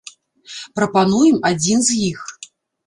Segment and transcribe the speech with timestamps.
[0.79, 2.19] Прапануем адзін з іх.